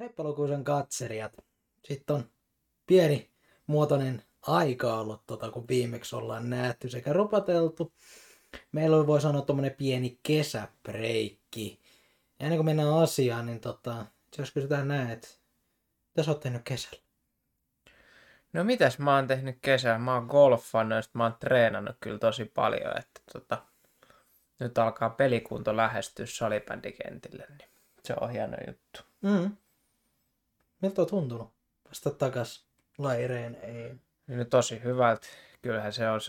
[0.00, 1.32] Heippa lukuisen katselijat.
[1.84, 2.30] Sitten on
[2.86, 3.30] pieni
[3.66, 7.94] muotoinen aika ollut, tota, kun viimeksi ollaan nähty sekä rupateltu.
[8.72, 11.80] Meillä oli, voi sanoa, tuommoinen pieni kesäbreikki.
[12.40, 14.06] Ja ennen kuin mennään asiaan, niin tota,
[14.38, 15.28] jos kysytään näin, että
[16.08, 17.02] mitä sä oot tehnyt kesällä?
[18.52, 19.98] No mitäs mä oon tehnyt kesällä?
[19.98, 23.62] Mä oon golfannut ja sit mä oon treenannut kyllä tosi paljon, että tota,
[24.58, 27.68] nyt alkaa pelikunto lähestyä salibändikentille, niin
[28.04, 29.00] se on hieno juttu.
[29.22, 29.56] Mm
[30.82, 31.52] miltä on tuntunut
[31.84, 32.66] päästä takas
[32.98, 33.54] laireen?
[33.54, 33.94] Ei.
[34.26, 35.26] Niin tosi hyvältä.
[35.62, 36.20] Kyllähän se on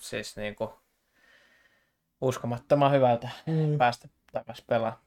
[0.00, 0.70] siis kuin
[2.20, 3.78] uskomattoman hyvältä mm.
[3.78, 5.04] päästä takas pelaamaan.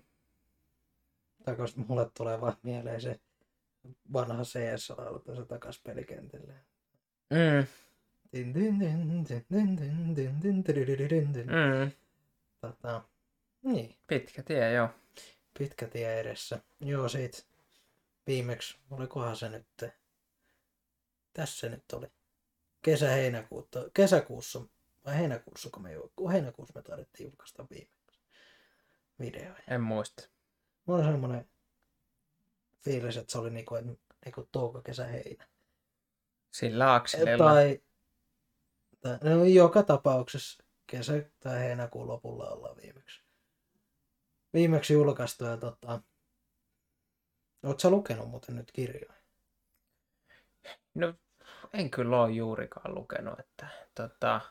[1.45, 3.19] Takas mulle tulee vaan mieleen se
[4.13, 6.53] vanha CS-laulu tuossa takas pelikentillä.
[7.29, 7.67] Mm.
[11.47, 11.91] Mm.
[12.61, 13.01] Tota,
[13.63, 13.95] niin.
[14.07, 14.89] Pitkä tie, joo.
[15.59, 16.59] Pitkä tie edessä.
[16.79, 17.37] Joo, siitä
[18.27, 19.67] viimeksi, olikohan se nyt,
[21.33, 22.07] tässä nyt oli,
[22.81, 24.61] kesä-heinäkuuta, kesäkuussa,
[25.05, 25.89] vai heinäkuussa, kun me,
[26.31, 28.19] heinäkuussa me taidettiin julkaista viimeksi
[29.19, 29.55] videoja.
[29.67, 30.29] En muista.
[30.85, 31.49] Mulla on semmoinen
[32.83, 33.75] fiilis, että se oli niinku,
[34.25, 35.47] niinku touko, kesä, heinä.
[36.51, 37.53] Sillä akselilla.
[37.53, 37.81] Tai,
[38.99, 43.21] tai no, joka tapauksessa kesä- tai heinäkuun lopulla ollaan viimeksi.
[44.53, 46.01] Viimeksi julkaistu ja tota...
[47.67, 49.13] Oot sä lukenut muuten nyt kirjoja?
[50.95, 51.13] No,
[51.73, 54.41] en kyllä ole juurikaan lukenut, että tota,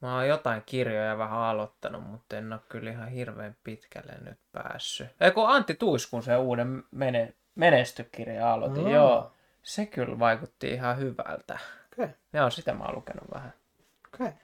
[0.00, 5.08] mä oon jotain kirjoja vähän aloittanut, mutta en ole kyllä ihan hirveän pitkälle nyt päässyt.
[5.20, 8.92] Ei kun Antti Tuiskun se uuden mene, menestykirja aloitin, Aa.
[8.92, 9.32] joo.
[9.62, 11.58] Se kyllä vaikutti ihan hyvältä.
[11.92, 13.52] Okay, Joo, sitä mä oon lukenut vähän.
[14.14, 14.26] okei.
[14.26, 14.38] Okay.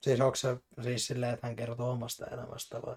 [0.00, 2.96] Siis onko se siis silleen, että hän kertoo omasta elämästä vai?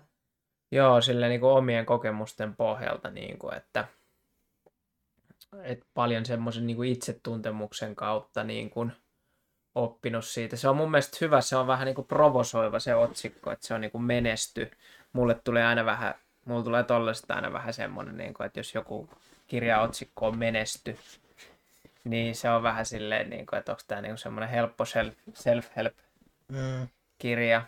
[0.71, 3.87] Joo, sille niin kuin omien kokemusten pohjalta, niin kuin, että,
[5.63, 8.91] että paljon semmoisen niin kuin itsetuntemuksen kautta niin kuin
[9.75, 10.55] oppinut siitä.
[10.55, 13.73] Se on mun mielestä hyvä, se on vähän niin kuin provosoiva se otsikko, että se
[13.73, 14.71] on niin kuin menesty.
[15.13, 16.15] Mulle tulee aina vähän,
[16.45, 19.09] mulle tulee tollaista aina vähän semmoinen, niin kuin, että jos joku
[19.47, 20.97] kirjaotsikko on menesty,
[22.03, 25.13] niin se on vähän silleen, niin kuin, että onko tämä niin kuin semmoinen helppo self,
[25.33, 25.93] self-help
[26.49, 26.87] Mm.
[27.17, 27.61] kirja.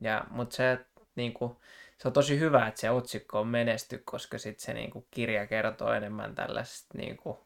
[0.00, 0.78] Ja, mutta se,
[1.16, 1.56] niin kuin,
[1.98, 5.46] se on tosi hyvä, että se otsikko on menesty, koska sit se niin kuin, kirja
[5.46, 7.38] kertoo enemmän tällaisesta niin kuin,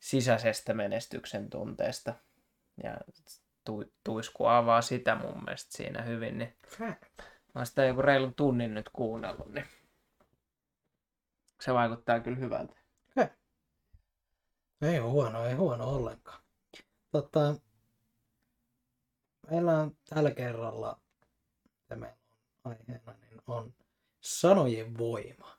[0.00, 2.14] sisäisestä menestyksen tunteesta.
[2.82, 2.96] Ja
[3.64, 6.38] tu, Tuisku avaa sitä mun mielestä siinä hyvin.
[6.38, 6.96] Niin mä
[7.54, 9.66] oon sitä joku reilun tunnin nyt kuunnellut, niin
[11.60, 12.80] se vaikuttaa kyllä hyvältä.
[14.82, 16.42] Ei ole huono, ei huono ollenkaan.
[17.10, 17.54] Tota,
[19.50, 21.00] meillä on tällä kerralla,
[21.88, 22.16] meillä on
[22.72, 23.74] aiheena, niin on
[24.20, 25.56] sanojen voima.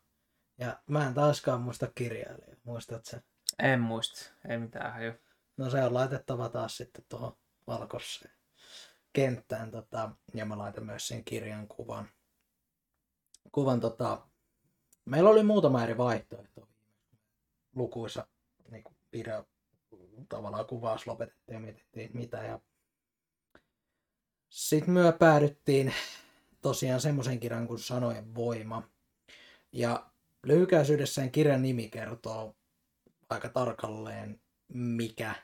[0.58, 3.22] Ja mä en taaskaan muista kirjailijaa, muistat sä?
[3.59, 5.14] En muista, ei mitään haju.
[5.58, 7.38] No se on laitettava taas sitten tuohon
[7.68, 8.31] valkoiseen
[9.14, 9.72] kenttään.
[9.72, 12.09] Tota, ja mä laitan myös sen kirjan kuvan.
[13.52, 14.28] kuvan tota,
[15.06, 16.68] meillä oli muutama eri vaihtoehto.
[17.75, 18.28] Lukuisa
[18.72, 19.47] niin kuin video
[20.30, 22.38] tavallaan kuvaus lopetettiin ja mietittiin mitä.
[22.38, 22.59] Ja
[24.50, 25.94] sitten myö päädyttiin
[26.62, 28.90] tosiaan semmoisen kirjan kuin Sanojen voima.
[29.72, 30.12] Ja
[30.44, 32.56] lyhykäisyydessään kirjan nimi kertoo
[33.30, 35.36] aika tarkalleen, mikä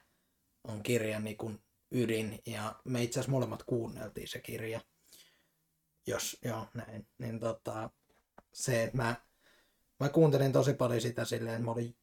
[0.63, 2.41] on kirjan niin kuin ydin.
[2.45, 4.81] Ja me itse asiassa molemmat kuunneltiin se kirja.
[6.07, 7.07] Jos, joo, näin.
[7.17, 7.89] Niin tota,
[8.53, 9.16] se, että mä,
[10.00, 11.97] mä kuuntelin tosi paljon sitä silleen, että mä olin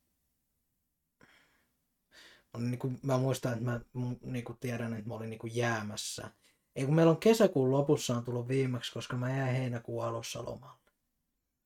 [2.58, 3.80] niin kuin, mä muistan, että mä
[4.22, 6.30] niin kuin tiedän, että mä olin niin kuin jäämässä.
[6.76, 10.90] Ei kun meillä on kesäkuun lopussa on tullut viimeksi, koska mä jäin heinäkuun alussa lomalle.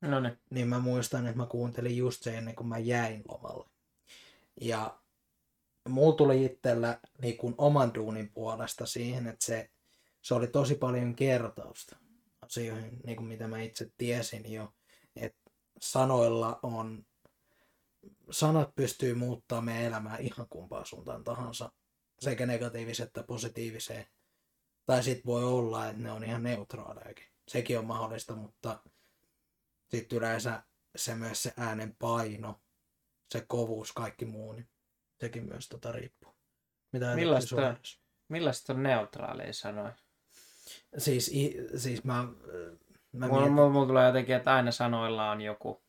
[0.00, 3.68] No niin, Niin mä muistan, että mä kuuntelin just se ennen kuin mä jäin lomalle.
[4.60, 4.98] Ja
[5.88, 9.70] mulla tuli itsellä niin kuin oman duunin puolesta siihen, että se,
[10.22, 11.96] se oli tosi paljon kertausta
[12.40, 14.72] asioihin, niin kuin mitä mä itse tiesin jo.
[15.16, 17.06] Että sanoilla on,
[18.30, 21.72] sanat pystyy muuttamaan meidän elämää ihan kumpaan suuntaan tahansa,
[22.18, 24.06] sekä negatiiviseen että positiiviseen.
[24.88, 27.26] Tai sitten voi olla, että ne on ihan neutraalejakin.
[27.48, 28.80] Sekin on mahdollista, mutta
[29.88, 30.62] sitten yleensä
[30.96, 32.60] se myös se äänen paino,
[33.30, 34.68] se kovuus, kaikki muu, niin
[35.20, 36.34] sekin myös tota riippuu.
[36.92, 37.56] Mitä Millaista-
[38.28, 39.92] millaista on neutraaleja sanoja?
[40.98, 41.30] Siis,
[41.76, 42.14] siis mä,
[43.12, 45.82] mä Mulla, mietin, mulla, mulla tulee jotenkin, että aina sanoilla on joku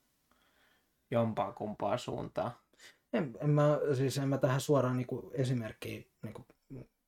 [1.12, 2.52] jompaa kumpaa suuntaan.
[3.13, 6.45] en, en mä, siis en mä tähän suoraan niinku esimerkkiä niinku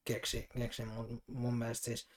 [0.06, 2.09] keksi, keksi mun, mun mielestä siis,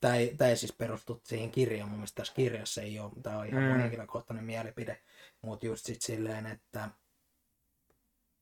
[0.00, 3.38] tämä ei, tää ei siis perustu siihen kirjaan, mun mielestä tässä kirjassa ei ole, tämä
[3.38, 3.78] on ihan mm.
[3.78, 5.02] henkilökohtainen mielipide,
[5.42, 6.90] mutta just sit silleen, että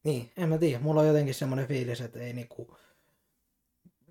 [0.04, 2.76] niin, en mä tiedä, mulla on jotenkin semmoinen fiilis, että ei niinku,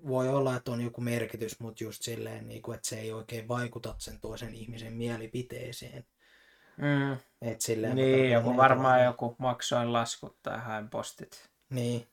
[0.06, 3.94] voi olla, että on joku merkitys, mutta just silleen, niinku, että se ei oikein vaikuta
[3.98, 6.04] sen toisen ihmisen mielipiteeseen.
[6.76, 7.12] Mm.
[7.42, 11.50] Et silleen, niin, joku varmaan joku maksoin laskut tai hain postit.
[11.70, 12.06] Niin,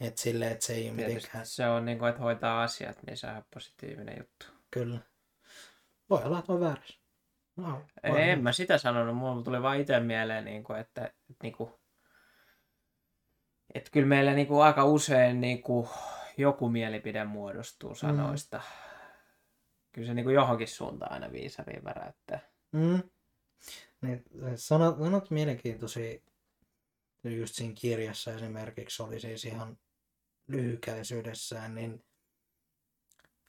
[0.00, 1.46] että silleen, että se ei ole mitenkään...
[1.46, 4.46] Se on niin kuin, että hoitaa asiat, niin se on positiivinen juttu.
[4.70, 4.98] Kyllä.
[6.10, 6.98] Voi olla, että on väärässä.
[7.56, 11.52] No, en mä sitä sanonut, mulla tuli vaan itse mieleen, niin kuin, että, että, niin
[11.52, 11.72] kuin,
[13.74, 15.88] että kyllä meillä niin kuin, aika usein niin kuin,
[16.36, 18.56] joku mielipide muodostuu sanoista.
[18.56, 18.62] Mm.
[19.92, 22.40] Kyllä se niin kuin, johonkin suuntaan aina viisariin väräyttää.
[22.72, 23.02] Mm.
[24.00, 24.24] Niin,
[24.56, 26.18] sanat, sanat mielenkiintoisia
[27.24, 29.78] just siinä kirjassa esimerkiksi oli siis ihan
[30.48, 32.04] lyhykäisyydessään, niin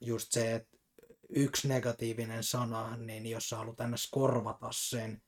[0.00, 0.76] just se, että
[1.28, 4.08] yksi negatiivinen sana, niin jos sä haluat ns.
[4.10, 5.22] korvata sen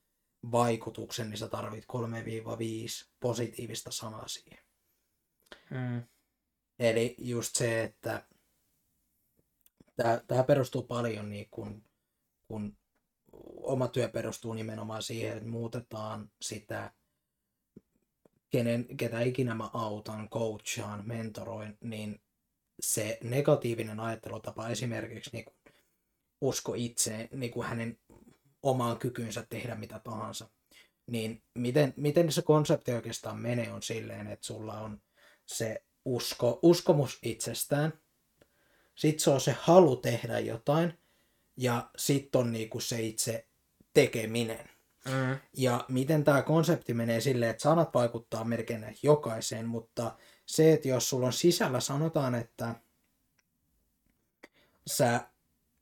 [0.53, 4.65] vaikutuksen, niin sä tarvit 3-5 positiivista sanaa siihen.
[5.71, 6.03] Mm.
[6.79, 8.27] Eli just se, että
[10.27, 11.85] tämä perustuu paljon niin kun,
[12.49, 12.77] kun
[13.57, 16.93] oma työ perustuu nimenomaan siihen, että muutetaan sitä,
[18.53, 22.23] kenen, ketä ikinä mä autan, coachaan, mentoroin, niin
[22.81, 25.57] se negatiivinen ajattelutapa esimerkiksi niin kuin
[26.41, 27.99] usko itseen, niin kuin hänen
[28.63, 30.51] omaan kykynsä tehdä mitä tahansa,
[31.07, 35.03] niin miten, miten se konsepti oikeastaan menee on silleen, että sulla on
[35.47, 37.93] se usko, uskomus itsestään,
[38.95, 40.99] sitten se on se halu tehdä jotain,
[41.57, 43.49] ja sitten on niinku se itse
[43.95, 44.72] tekeminen.
[45.07, 45.39] Mm.
[45.57, 50.17] Ja miten tämä konsepti menee silleen, että sanat vaikuttaa melkein jokaiseen, mutta
[50.47, 52.75] se, että jos sulla on sisällä, sanotaan, että
[54.87, 55.21] sä,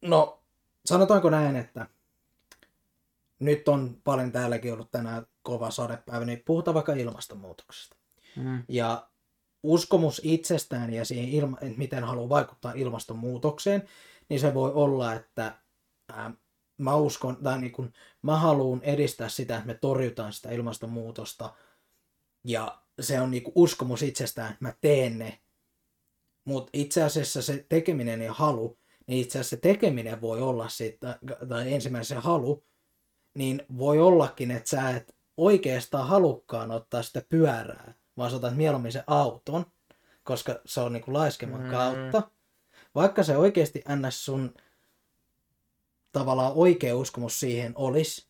[0.03, 0.43] no
[0.85, 1.87] sanotaanko näin, että
[3.39, 7.97] nyt on paljon täälläkin ollut tänään kova sadepäivä, niin puhutaan vaikka ilmastonmuutoksesta.
[8.37, 8.63] Mm.
[8.69, 9.09] Ja
[9.63, 13.89] uskomus itsestään ja siihen, ilma, että miten haluaa vaikuttaa ilmastonmuutokseen,
[14.29, 15.59] niin se voi olla, että
[16.13, 16.33] ää,
[16.85, 17.93] mä uskon, tai niin kun,
[18.23, 21.55] mä haluan edistää sitä, että me torjutaan sitä ilmastonmuutosta,
[22.45, 25.41] ja se on niin uskomus itsestään, että mä teen ne.
[26.45, 31.19] Mutta itse asiassa se tekeminen ja halu, niin itse asiassa se tekeminen voi olla siitä,
[31.49, 32.65] tai ensimmäisen halu,
[33.35, 38.93] niin voi ollakin, että sä et oikeastaan halukkaan ottaa sitä pyörää, vaan sä otat mieluummin
[38.93, 39.67] sen auton,
[40.23, 41.71] koska se on niin kuin laiskeman mm.
[41.71, 42.31] kautta.
[42.95, 44.25] Vaikka se oikeasti ns.
[44.25, 44.55] sun
[46.13, 48.29] tavallaan oikea uskomus siihen olisi,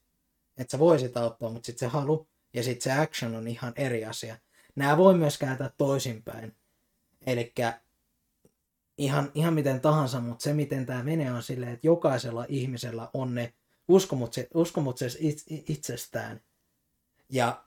[0.57, 4.05] että sä voisit auttaa, mutta sitten se halu ja sitten se action on ihan eri
[4.05, 4.37] asia.
[4.77, 6.57] Nämä voi myös kääntää toisinpäin.
[7.27, 7.55] Eli
[8.99, 13.35] ihan, ihan miten tahansa, mutta se miten tämä menee on silleen, että jokaisella ihmisellä on
[13.35, 13.55] ne
[13.89, 15.17] uskomukset,
[15.69, 16.41] itsestään.
[17.29, 17.65] Ja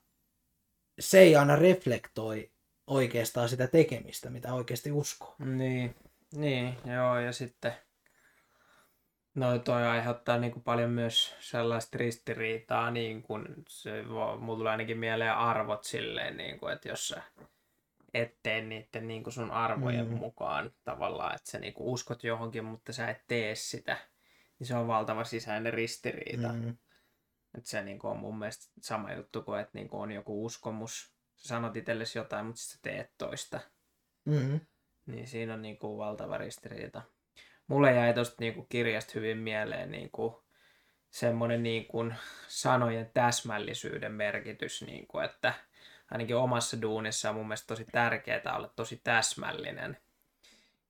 [1.00, 2.52] se ei aina reflektoi
[2.88, 5.36] oikeastaan sitä tekemistä, mitä oikeasti uskoo.
[5.40, 5.96] Niin,
[6.36, 7.74] niin joo, ja sitten
[9.36, 14.04] No toi aiheuttaa niin kuin paljon myös sellaista ristiriitaa, niin kuin se,
[14.40, 17.24] mulla tulee ainakin mieleen arvot silleen, niin kuin, että jos sä
[18.14, 20.18] et tee niiden niin kuin sun arvojen mm.
[20.18, 23.98] mukaan tavallaan, että sä niin kuin uskot johonkin, mutta sä et tee sitä,
[24.60, 26.48] niin se on valtava sisäinen ristiriita.
[26.54, 26.78] Mm.
[27.58, 30.46] Että se niin kuin on mun mielestä sama juttu kuin, että niin kuin on joku
[30.46, 33.60] uskomus, sä sanot itsellesi jotain, mutta sitten teet toista.
[34.26, 34.60] Mm.
[35.06, 37.02] Niin siinä on niin kuin valtava ristiriita
[37.68, 40.44] mulle jäi tuosta niinku kirjasta hyvin mieleen niinku
[41.10, 42.12] semmoinen niinku
[42.48, 45.54] sanojen täsmällisyyden merkitys, niinku, että
[46.12, 49.98] ainakin omassa duunissa on mun mielestä tosi tärkeää olla tosi täsmällinen.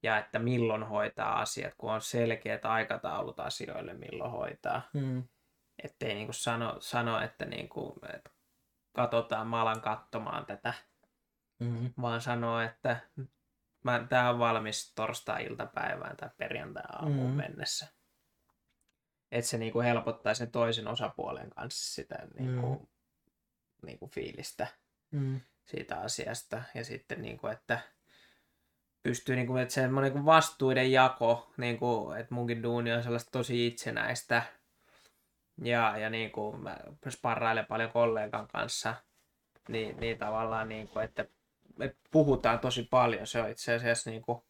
[0.04, 4.90] Ja että milloin hoitaa asiat, kun on selkeät aikataulut asioille, milloin hoitaa.
[4.94, 5.24] Mm.
[5.84, 8.30] Että ei niinku sano, sano, että, niinku, että
[8.94, 10.74] katsotaan, mä alan katsomaan tätä,
[11.60, 11.94] mm.
[12.02, 12.98] vaan sanoo, että
[13.84, 17.38] mä, tää on valmis torstai-iltapäivään tai perjantai-aamuun mm.
[17.38, 17.88] mennessä.
[19.32, 22.88] Että se niinku helpottaa sen toisen osapuolen kanssa sitä niinku, mm.
[23.86, 24.68] niinku fiilistä
[25.12, 25.42] mm.
[25.66, 26.64] siitä asiasta.
[26.76, 27.80] Ja sitten niinku, että
[29.04, 34.44] pystyy, niinku, että semmoinen niinku vastuiden jako, niinku, että munkin duuni on sellaista tosi itsenäistä.
[35.62, 36.78] Ja, ja niinku, mä
[37.10, 38.96] sparrailen paljon kollegan kanssa,
[39.68, 41.26] niin, niin tavallaan, niinku, että
[41.78, 43.28] me puhutaan tosi paljon.
[43.28, 44.42] Se on itse asiassa niin kuin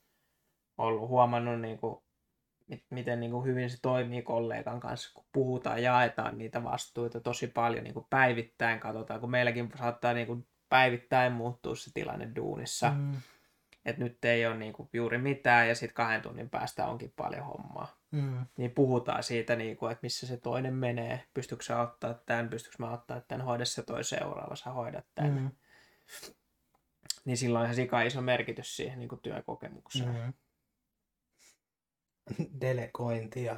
[0.77, 2.03] ollut huomannut, niin kuin,
[2.89, 7.84] miten niin kuin hyvin se toimii kollegan kanssa, kun puhutaan, jaetaan niitä vastuita tosi paljon
[7.84, 12.89] niin kuin päivittäin katsotaan, kun meilläkin saattaa niin kuin päivittäin muuttua se tilanne duunissa.
[12.89, 13.13] Mm.
[13.86, 17.46] että nyt ei ole niin kuin juuri mitään ja sitten kahden tunnin päästä onkin paljon
[17.46, 17.96] hommaa.
[18.12, 18.46] Mm.
[18.58, 22.75] Niin puhutaan siitä, niin kuin, että missä se toinen menee, pystyykö sä ottaa tämän, pystyykö
[22.80, 25.34] mä ottaa tämän, hoida se toi seuraava, sä hoidat tämän.
[25.34, 25.51] Mm.
[27.25, 30.15] Niin silloin on ihan sika iso merkitys siihen niin kuin työkokemukseen.
[30.15, 30.34] Mm.
[32.62, 33.58] Delegointi ja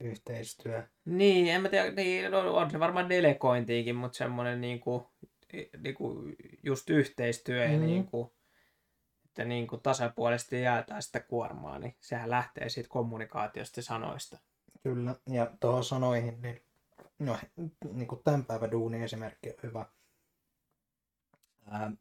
[0.00, 0.86] yhteistyö.
[1.04, 5.10] Niin, en mä tiedä, niin, no, on se varmaan delegointiikin, mutta semmoinen niinku,
[5.78, 6.14] niinku
[6.62, 7.72] just yhteistyö mm.
[7.72, 7.86] ja Mm.
[7.86, 8.36] niinku,
[9.24, 14.38] että niinku tasapuolisesti jaetaan sitä kuormaa, niin sehän lähtee siitä kommunikaatiosta ja sanoista.
[14.82, 16.62] Kyllä, ja tuohon sanoihin, niin
[17.18, 17.38] no,
[17.92, 19.86] niin kuin tämän päivän duuni esimerkki on hyvä.
[21.70, 21.92] Ää,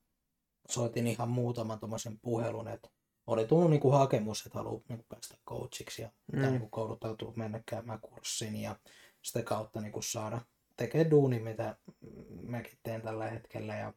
[0.71, 2.89] soitin ihan muutaman tuommoisen puhelun, että
[3.27, 6.39] oli tullut niin kuin hakemus, että haluaa niin kuin päästä coachiksi ja mm.
[6.39, 6.45] Mm.
[6.45, 8.75] niin kuin kouluttautua mennä käymään kurssin ja
[9.21, 10.41] sitä kautta niin kuin saada
[10.77, 11.75] tekee duuni, mitä
[12.41, 13.75] mäkin teen tällä hetkellä.
[13.75, 13.93] Ja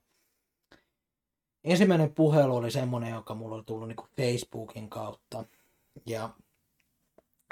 [1.64, 5.44] ensimmäinen puhelu oli semmoinen, joka mulla oli tullut niin kuin Facebookin kautta.
[6.06, 6.30] Ja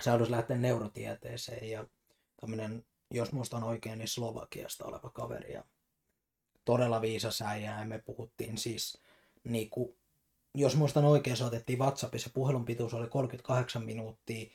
[0.03, 1.87] se halusi lähteä neurotieteeseen ja
[2.41, 5.53] tämmöinen, jos muistan oikein, niin Slovakiasta oleva kaveri.
[5.53, 5.65] Ja
[6.65, 9.03] todella viisas äijä ja me puhuttiin siis
[9.45, 9.97] niin kuin,
[10.55, 14.51] jos muistan oikein, se otettiin WhatsAppissa, puhelun pituus oli 38 minuuttia.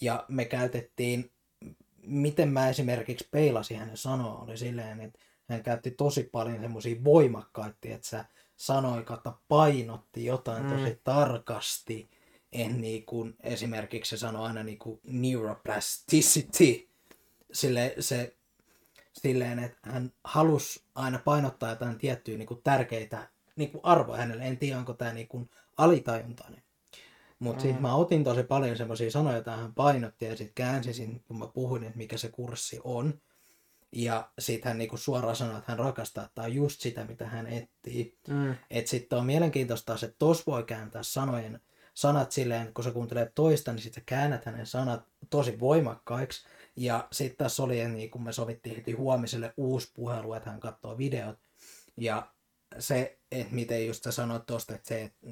[0.00, 1.32] Ja me käytettiin,
[2.02, 5.18] miten mä esimerkiksi peilasin hänen sanoa, oli silleen, että
[5.48, 8.24] hän käytti tosi paljon semmoisia voimakkaita, että sä
[8.56, 10.70] sanoi, kautta painotti jotain Mm.
[10.70, 12.10] tosi tarkasti,
[12.52, 16.88] en niin kuin, esimerkiksi se sanoi aina niin kuin neuroplasticity,
[17.52, 18.36] sille, se,
[19.12, 24.44] silleen, että hän halusi aina painottaa jotain tiettyjä niin kuin tärkeitä niin kuin arvoja hänelle.
[24.44, 26.62] En tiedä, onko tämä niin kuin alitajuntainen.
[27.38, 27.66] Mutta mm.
[27.66, 27.68] Mm.
[27.68, 31.46] sitten mä otin tosi paljon semmoisia sanoja, joita hän painotti ja sitten käänsisin, kun mä
[31.46, 33.20] puhuin, että mikä se kurssi on.
[33.92, 37.26] Ja sitten hän niinku suoraan sanoi, että hän rakastaa, että tämä on just sitä, mitä
[37.26, 38.18] hän etsii.
[38.28, 38.54] Mm.
[38.70, 41.60] Että sitten on mielenkiintoista, taas, että tos voi kääntää sanojen,
[41.94, 46.46] sanat silleen, kun sä kuuntelet toista, niin sitten sä käännät hänen sanat tosi voimakkaiksi.
[46.76, 50.98] Ja sitten tässä oli, niin kun me sovittiin heti huomiselle uusi puhelu, että hän katsoo
[50.98, 51.38] videot.
[51.96, 52.32] Ja
[52.78, 55.26] se, että miten just sä sanoit tosta, että se, että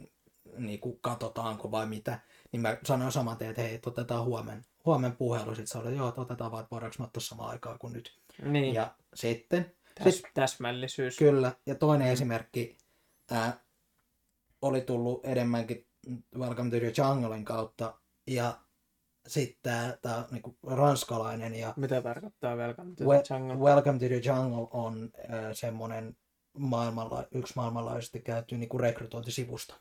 [0.58, 2.20] niin kuin katsotaanko vai mitä,
[2.52, 5.54] niin mä sanoin saman tien, että hei, otetaan huomen, huomen puhelu.
[5.54, 8.18] Sitten se oli, joo, otetaan vaan, että voidaanko mä ottaa samaan aikaan kuin nyt.
[8.42, 9.74] Niin, ja sitten
[10.04, 11.18] täs, täsmällisyys.
[11.18, 12.12] Kyllä, ja toinen Mm.
[12.12, 12.78] esimerkki
[13.30, 13.64] ää,
[14.62, 15.86] oli tullut enemmänkin
[16.38, 17.94] Welcome to the Junglein kautta,
[18.26, 18.60] ja
[19.26, 23.56] sitten tämä, tämä niinku ranskalainen, ja Mitä tarkoittaa Welcome to the Jungle?
[23.56, 26.16] Welcome to the Jungle on ää, semmoinen
[26.58, 29.74] maailmanla- yksi maailmanlaajuisesti käyty niinku rekrytointisivusto.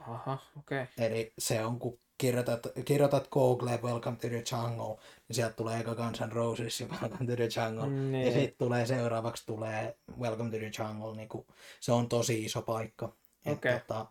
[0.00, 0.82] Aha, okei.
[0.82, 1.06] Okay.
[1.06, 4.96] Eli se on, kun kirjoitat, kirjoitat Google Welcome to the Jungle,
[5.28, 7.86] niin sieltä tulee eka Guns N' Roses ja Welcome to the Jungle.
[7.86, 8.32] Mm, Ja niin.
[8.32, 11.46] sitten tulee seuraavaksi tulee Welcome to the Jungle, niin kuin,
[11.80, 13.12] se on tosi iso paikka.
[13.46, 13.80] Et Okei.
[13.80, 14.06] Tota,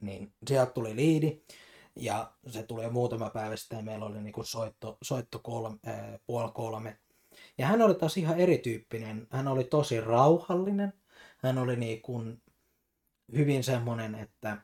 [0.00, 1.42] niin sieltä tuli liidi
[1.96, 6.20] ja se tulee muutama päivä sitten ja meillä oli niin kuin soitto, soitto kolme, äh,
[6.26, 6.98] puoli kolme.
[7.60, 9.26] Ja hän oli taas ihan erityyppinen.
[9.30, 10.92] Hän oli tosi rauhallinen.
[11.38, 12.42] Hän oli niin kuin
[13.36, 14.56] hyvin semmoinen, että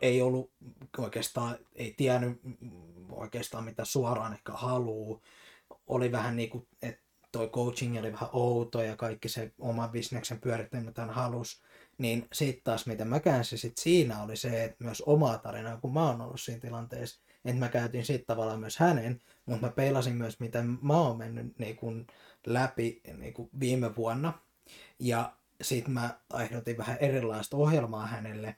[0.00, 0.52] ei ollut
[0.98, 2.40] oikeastaan, ei tiennyt
[3.10, 5.22] oikeastaan mitä suoraan ehkä haluu.
[5.86, 10.40] Oli vähän niin kuin, että toi coaching oli vähän outo ja kaikki se oman bisneksen
[10.40, 11.62] pyörittäminen, mitä hän halusi.
[11.98, 15.94] Niin sitten taas, mitä mä käänsin sit siinä, oli se, että myös omaa tarinaa, kun
[15.94, 20.16] mä oon ollut siinä tilanteessa, että mä käytin sitten tavallaan myös hänen, mutta mä peilasin
[20.16, 22.06] myös, mitä mä oon mennyt niin kun
[22.46, 24.32] läpi niin kun viime vuonna.
[24.98, 28.56] Ja sitten mä ehdotin vähän erilaista ohjelmaa hänelle.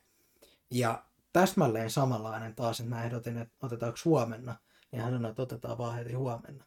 [0.70, 4.56] Ja täsmälleen samanlainen taas, että mä ehdotin, että otetaanko huomenna.
[4.92, 6.64] Ja hän sanoi, että otetaan vaan heti huomenna.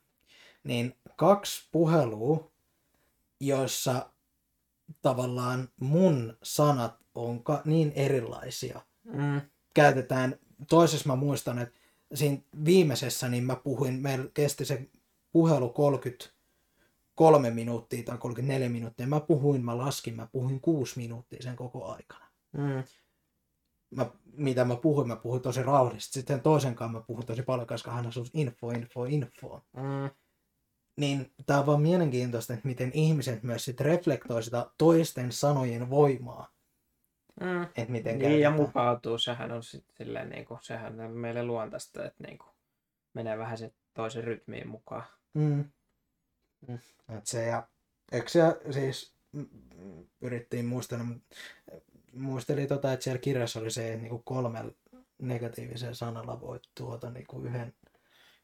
[0.64, 2.52] Niin kaksi puhelua,
[3.40, 4.10] joissa
[5.02, 8.82] tavallaan mun sanat on ka- niin erilaisia.
[9.04, 9.42] Mm.
[9.74, 10.36] Käytetään,
[10.70, 11.80] toisessa mä muistan, että
[12.14, 14.90] siinä viimeisessä niin mä puhuin, meillä kesti se
[15.32, 19.08] puhelu 33 minuuttia tai 34 minuuttia.
[19.08, 22.26] Mä puhuin, mä laskin, mä puhuin 6 minuuttia sen koko aikana.
[22.52, 22.84] Mm.
[23.96, 26.14] Mä, mitä mä puhuin, mä puhuin tosi rauhallisesti.
[26.14, 29.62] Sitten toisen kanssa mä puhuin tosi paljon, koska hän asui info, info, info.
[29.74, 30.10] Mm.
[30.98, 36.51] Niin tää on vaan mielenkiintoista, että miten ihmiset myös sit reflektoi sitä toisten sanojen voimaa.
[37.42, 37.64] Mm.
[37.64, 38.54] Että miten Niin, ja käytetään.
[38.54, 42.50] mukautuu, sehän on sitten silleen, niin kuin, sehän on meille luontaista, että niin kuin,
[43.14, 45.04] menee vähän se toisen rytmiin mukaan.
[45.34, 45.66] Mm.
[46.68, 46.80] Mm.
[47.18, 47.68] Et se ja,
[48.12, 49.16] eikö se siis
[50.20, 51.22] pyrittiin muistelemaan,
[52.14, 54.72] muistelin tota, että siellä kirjassa oli se, että niinku kolmella
[55.18, 57.74] negatiivisella sanalla voit tuota niinku yhden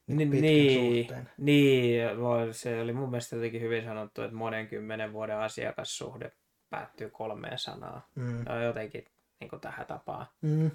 [0.08, 1.30] niinku Niin, pitkän niin, suhteen.
[1.38, 6.32] niin, voi- se oli mun mielestä jotenkin hyvin sanottu, että monen kymmenen vuoden asiakassuhde
[6.70, 8.04] päättyy kolmeen sanaan.
[8.16, 8.46] Mm.
[8.50, 9.06] On jotenkin
[9.40, 10.28] niin kuin tähän tapaan.
[10.42, 10.72] Mm.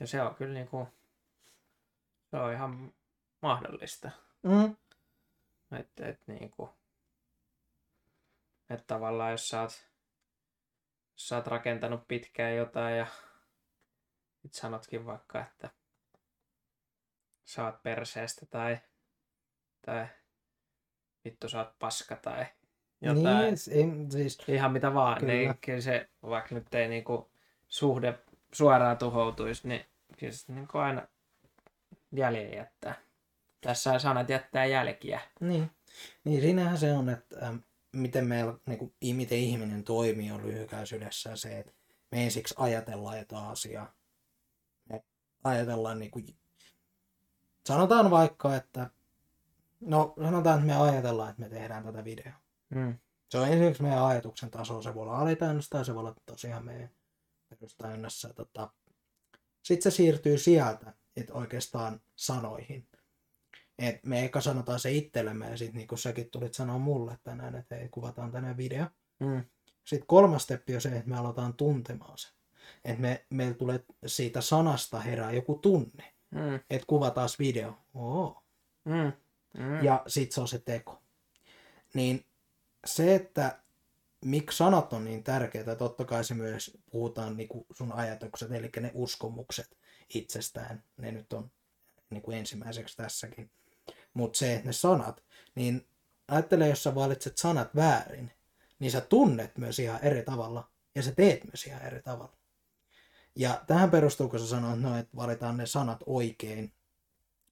[0.00, 0.88] Ja se on kyllä niinku,
[2.30, 2.94] se on ihan
[3.42, 4.10] mahdollista.
[4.42, 4.76] Mm.
[5.78, 6.70] Että et niinku,
[8.70, 9.88] että tavallaan jos sä oot,
[11.12, 13.06] jos sä oot rakentanut pitkään jotain ja
[14.42, 15.70] nyt sanotkin vaikka, että
[17.44, 18.78] sä oot perseestä tai,
[19.86, 20.06] tai
[21.24, 22.46] vittu sä oot paska tai
[23.00, 23.24] jotain.
[23.24, 25.32] Niin, ei, siis, Ihan mitä vaan, Kyllä.
[25.32, 25.44] kyllä.
[25.44, 27.30] niin kyllä se, vaikka nyt ei niinku
[27.68, 28.18] suhde
[28.52, 29.84] suoraan tuhoutuisi, niin
[30.18, 31.08] kyllä se niinku aina
[32.12, 32.94] jäljen jättää.
[33.60, 35.20] Tässä sanat jättää jälkiä.
[35.40, 35.70] niin.
[36.24, 37.56] niin siinähän se on, että ähm,
[37.92, 41.72] miten, meillä, niin kuin, miten ihminen toimii on lyhykäisyydessään se, että
[42.12, 43.92] me ensiksi ajatellaan jotain asiaa.
[44.88, 45.02] Me
[45.44, 46.26] ajatellaan niin kuin,
[47.66, 48.90] sanotaan vaikka, että
[49.80, 52.47] no sanotaan, että me ajatellaan, että me tehdään tätä videoa.
[52.70, 52.98] Mm.
[53.28, 56.64] Se on ensiksi meidän ajatuksen taso, se voi olla alitäynnässä tai se voi olla tosiaan
[56.64, 56.90] meidän
[57.48, 58.32] perustäynnässä.
[58.34, 58.70] Tota.
[59.62, 62.88] Sitten se siirtyy sieltä et oikeastaan sanoihin.
[63.78, 67.54] Et me eka sanotaan se itsellemme ja sitten niin kuin säkin tulit sanoa mulle tänään,
[67.54, 68.86] että hei, kuvataan tänään video.
[69.20, 69.44] Mm.
[69.84, 72.28] Sitten kolmas steppi on se, että me aloitetaan tuntemaan se.
[72.84, 76.14] Että me, meillä tulee siitä sanasta herää joku tunne.
[76.30, 76.54] Mm.
[76.70, 77.78] Että kuvataan video.
[77.94, 78.42] Oo.
[78.84, 79.12] Mm.
[79.62, 79.84] Mm.
[79.84, 81.02] ja sit se on se teko.
[81.94, 82.24] Niin
[82.86, 83.58] se, että
[84.24, 88.90] miksi sanat on niin tärkeitä, totta kai se myös puhutaan niinku sun ajatukset, eli ne
[88.94, 89.76] uskomukset
[90.14, 91.50] itsestään, ne nyt on
[92.10, 93.50] niinku ensimmäiseksi tässäkin.
[94.14, 95.86] Mutta se, ne sanat, niin
[96.28, 98.32] ajattele, jos sä valitset sanat väärin,
[98.78, 102.36] niin sä tunnet myös ihan eri tavalla, ja sä teet myös ihan eri tavalla.
[103.36, 106.72] Ja tähän perustuu, kun sä sanoit, no, että valitaan ne sanat oikein,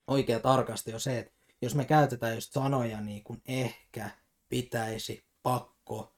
[0.06, 4.11] oikein tarkasti on se, että jos me käytetään just sanoja niin kuin ehkä,
[4.49, 6.15] pitäisi, pakko,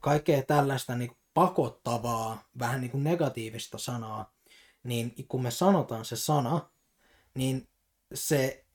[0.00, 4.34] kaikkea tällaista niin kuin pakottavaa, vähän niin kuin negatiivista sanaa,
[4.82, 6.70] niin kun me sanotaan se sana,
[7.34, 7.68] niin
[8.14, 8.66] se,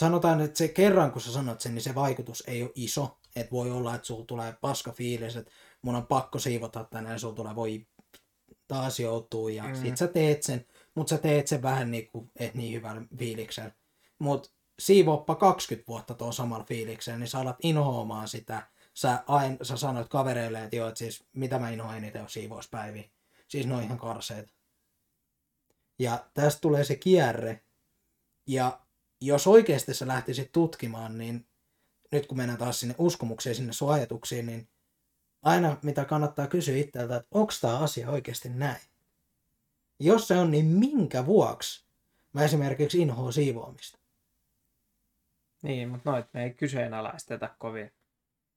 [0.00, 3.16] sanotaan, että se kerran kun sä sanot sen, niin se vaikutus ei ole iso.
[3.36, 5.52] Että voi olla, että sulla tulee paska fiilis, että
[5.82, 7.86] mun on pakko siivota tänään, ja sulla tulee voi
[8.68, 9.68] taas joutuu, ja mm.
[9.68, 9.76] Mm.
[9.82, 13.72] sit sä teet sen, mutta sä teet sen vähän niin kuin, et niin hyvällä fiiliksellä.
[14.18, 18.68] Mutta siivooppa 20 vuotta tuon samalla fiiliksellä, niin sä alat inhoamaan sitä.
[18.94, 23.10] Sä, ain, sä sanoit kavereille, että joo, että siis mitä mä inhoan eniten on siivouspäiviä.
[23.48, 24.54] Siis ne on ihan karseet.
[25.98, 27.64] Ja tästä tulee se kierre.
[28.46, 28.80] Ja
[29.20, 31.46] jos oikeasti sä lähtisit tutkimaan, niin
[32.12, 34.68] nyt kun mennään taas sinne uskomukseen, sinne sun ajatuksiin, niin
[35.42, 38.82] aina mitä kannattaa kysyä itseltä, että onko tämä asia oikeasti näin?
[39.98, 41.84] Jos se on, niin minkä vuoksi
[42.32, 43.99] mä esimerkiksi inhoan siivoamista?
[45.62, 47.92] Niin, mutta noit me ei kyseenalaisteta kovin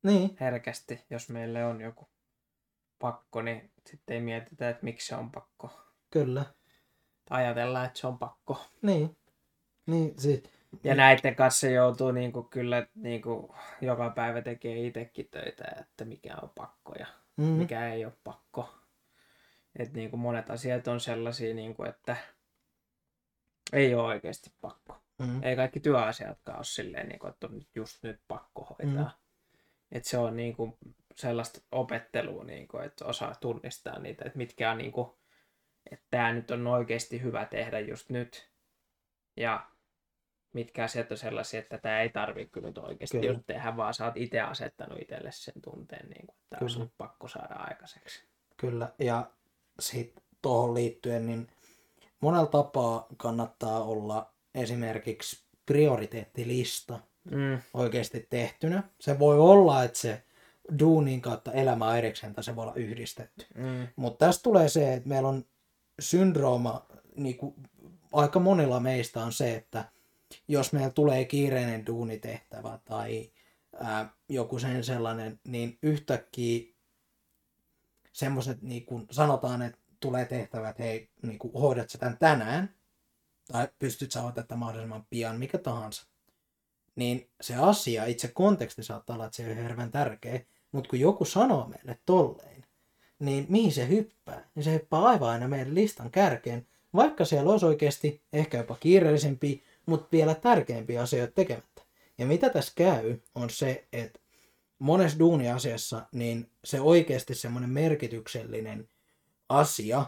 [0.04, 2.08] Niin, herkästi, jos meille on joku
[3.00, 5.70] pakko, niin sitten ei mietitä, että miksi se on pakko.
[6.12, 6.46] kyllä.
[7.30, 8.66] Ajatellaan, että se on pakko.
[8.82, 9.18] Niin.
[9.86, 10.44] Niin, siis,
[10.84, 16.50] Ja näiden kanssa joutuu niinku kyllä niinku joka päivä tekee itsekin töitä, että mikä on
[16.56, 18.76] pakko ja mm, mikä ei ole pakko.
[19.80, 22.16] Et niinku monet asiat on sellaisia, niinku, että
[23.74, 25.03] ei ole oikeasti pakko.
[25.20, 29.04] Mm, Ei kaikki työasiatkaan ole silleen, niinku, että on nyt just nyt pakko hoitaa.
[29.04, 29.24] Mm.
[29.92, 30.78] Et se on niinku
[31.16, 35.20] sellaista opettelua, niinku, että osaa tunnistaa niitä, että mitkä on niinku,
[35.92, 38.52] että tämä nyt on oikeasti hyvä tehdä just nyt.
[39.38, 39.70] Ja
[40.54, 43.34] mitkä asiat on sellaisia, että tämä ei tarvitse kyllä nyt oikeasti Kyllä.
[43.34, 46.94] just tehdä, vaan sä oot itse asettanut itselle sen tunteen, niin kuin, että tämä nyt
[46.98, 48.28] pakko saada aikaiseksi.
[48.58, 48.94] kyllä.
[49.00, 49.32] Ja
[49.80, 51.48] sitten tuohon liittyen, niin
[52.22, 57.00] monella tapaa kannattaa olla esimerkiksi prioriteettilista
[57.32, 58.84] Mm, oikeasti tehtynä.
[59.00, 60.24] Se voi olla, että se
[60.80, 63.46] duunin kautta elämä erikseen tai se voi olla yhdistetty.
[63.56, 65.46] mm, Mutta tässä tulee se, että meillä on
[66.00, 66.86] syndrooma,
[67.16, 67.56] niin kuin
[68.14, 69.86] aika monilla meistä on se, että
[70.48, 73.32] jos meillä tulee kiireinen duunitehtävä tai
[73.80, 76.74] ää, joku sen sellainen, niin yhtäkkiä
[78.12, 82.76] semmoiset, niin kuin sanotaan, että tulee tehtävä, että hei, niin kuin, hoidat sä tämän tänään,
[83.52, 86.08] tai pystyt sä hoitamaan tätä mahdollisimman pian, mikä tahansa,
[86.96, 90.40] niin se asia, itse konteksti saattaa olla, että se on hirveän tärkeä,
[90.72, 92.66] mutta kun joku sanoo meille tolleen,
[93.20, 94.50] niin mihin se hyppää?
[94.56, 99.60] Niin se hyppää aivan aina meidän listan kärkeen, vaikka siellä olisi oikeasti ehkä jopa kiireellisempiä,
[99.86, 101.82] mutta vielä tärkeämpiä asioita tekemättä.
[102.18, 104.20] Ja mitä tässä käy, on se, että
[104.80, 108.90] monessa duuniasiassa, niin se oikeasti semmoinen merkityksellinen
[109.50, 110.06] asia,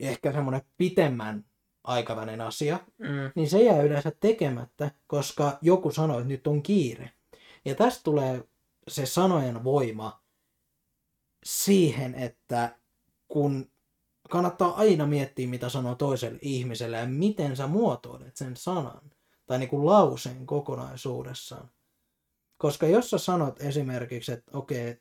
[0.00, 1.44] ehkä semmoinen pitemmän
[1.84, 7.10] aikavälin asia, mm, niin se jää yleensä tekemättä, koska joku sanoo, että nyt on kiire.
[7.64, 8.44] Ja tästä tulee
[8.88, 10.22] se sanojen voima
[11.44, 12.78] siihen, että
[13.28, 13.70] kun
[14.30, 19.10] kannattaa aina miettiä, mitä sanoo toiselle ihmiselle ja miten sä muotoilet sen sanan
[19.46, 21.70] tai niin kuin lauseen kokonaisuudessaan.
[22.56, 25.00] Koska jos sä sanot esimerkiksi, että okei,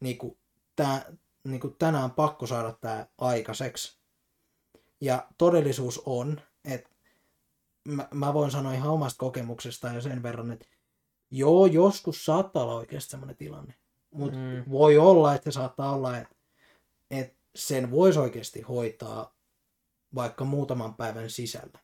[0.00, 0.38] niin kuin
[0.76, 1.12] tää,
[1.44, 3.95] niin kuin tänään on pakko saada tämä aikaiseksi,
[5.00, 6.90] ja todellisuus on, että
[7.88, 10.66] mä, mä voin sanoa ihan omasta kokemuksesta ja sen verran, että
[11.30, 13.74] joo, joskus saattaa olla oikeasti semmoinen tilanne.
[14.10, 14.70] Mutta mm.
[14.70, 16.34] voi olla, että saattaa olla, että,
[17.10, 19.34] että sen voisi oikeasti hoitaa
[20.14, 21.78] vaikka muutaman päivän sisällä.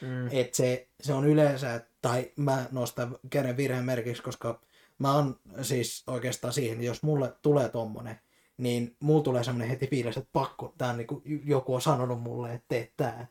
[0.00, 0.28] Mm.
[0.30, 4.60] Että se, se on yleensä, tai mä nostan kenen virheen merkiksi, koska
[4.98, 8.20] mä oon siis oikeastaan siihen, jos mulle tulee tommonen,
[8.58, 12.22] niin mulla tulee semmoinen heti fiilis, että pakko, tää on niin kuin joku on sanonut
[12.22, 13.26] mulle, että tee tää.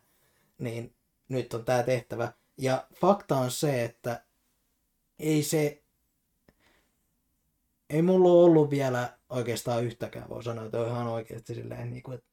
[0.57, 0.95] Niin
[1.29, 2.33] nyt on tää tehtävä.
[2.57, 4.23] Ja fakta on se, että
[5.19, 5.83] ei se,
[7.89, 12.03] ei mulla ole ollut vielä oikeastaan yhtäkään, voi sanoa, että on ihan oikeasti silleen, niin
[12.03, 12.27] kuin, että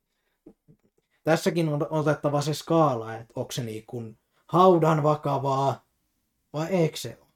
[1.24, 5.86] tässäkin on otettava se skaala, että onko se niin kuin haudan vakavaa
[6.52, 7.28] vai eikö se ole.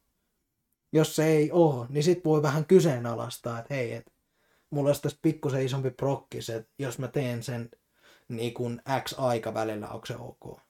[0.92, 4.12] Jos se ei ole, niin sit voi vähän kyseenalaistaa, että hei, että
[4.70, 7.70] mulla olisi tässä pikkusen isompi prokkis, että jos mä teen sen
[8.28, 10.60] niin kuin X aikavälillä, onko se ok?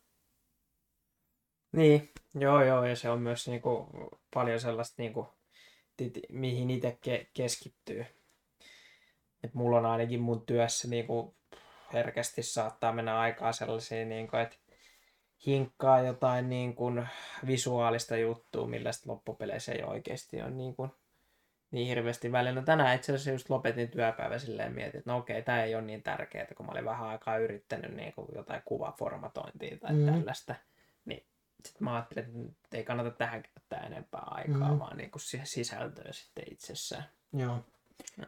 [1.72, 3.86] Niin, joo joo, ja se on myös niin kuin,
[4.34, 5.26] paljon sellaista, niin kuin,
[6.28, 8.06] mihin itse ke- keskittyy.
[9.44, 11.36] Et mulla on ainakin mun työssä niin kuin,
[11.92, 14.56] herkästi saattaa mennä aikaa sellaisiin, niin kuin, että
[15.46, 17.08] hinkkaa jotain niin kuin,
[17.46, 20.90] visuaalista juttua, millä loppupeleissä ei oikeasti ole niin kuin,
[21.70, 22.60] niin hirveästi välillä.
[22.60, 25.82] No tänään itse asiassa just lopetin työpäivä silleen mietin, että no okei, tämä ei ole
[25.82, 30.06] niin tärkeää, kun mä olin vähän aikaa yrittänyt niin kuin jotain kuvaformatointia tai mm.
[30.06, 30.54] tällaista.
[31.04, 31.26] Niin
[31.64, 34.78] sitten mä ajattelin, että ei kannata tähän käyttää enempää aikaa, mm.
[34.78, 37.04] vaan niin kuin siihen sisältöön sitten itsessään.
[37.32, 37.58] Joo.
[38.16, 38.26] No.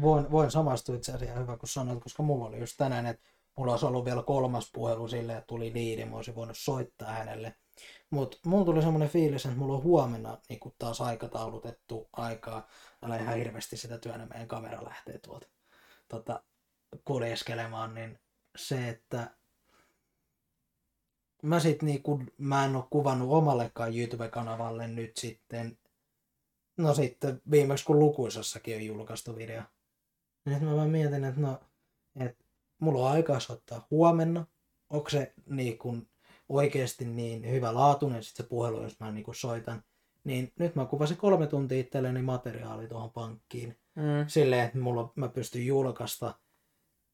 [0.00, 3.72] Voin, voin samastua itse asiassa hyvä, kun sanoit, koska mulla oli just tänään, että mulla
[3.72, 7.54] olisi ollut vielä kolmas puhelu silleen, että tuli liidi, mä olisin voinut soittaa hänelle.
[8.10, 12.68] Mutta mulla tuli semmoinen fiilis, että mulla on huomenna niin taas aikataulutettu aikaa.
[13.02, 15.48] Älä ihan hirveästi sitä työnä, meidän kamera lähtee tuolta
[16.08, 16.42] tota,
[17.04, 18.18] kuljeskelemaan, niin
[18.56, 19.30] se, että
[21.42, 25.78] mä sit niinku, mä en oo kuvannut omallekaan YouTube-kanavalle nyt sitten,
[26.76, 29.62] no sitten viimeksi kun lukuisassakin on julkaistu video.
[30.44, 31.60] Niin mä vaan mietin, että no,
[32.20, 32.44] että
[32.78, 34.46] mulla on aikaa soittaa huomenna,
[34.90, 35.96] onko se niinku
[36.48, 39.82] oikeasti niin hyvä laatuinen sit se puhelu, jos mä niinku soitan.
[40.24, 43.76] Niin nyt mä kuvasin kolme tuntia itselleni materiaali tuohon pankkiin.
[43.94, 44.02] Mm.
[44.26, 46.34] Silleen, että mulla, mä pystyn julkaista.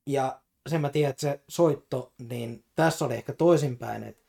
[0.06, 4.24] Ja sen mä tiedän, että se soitto, niin tässä oli ehkä toisinpäin, että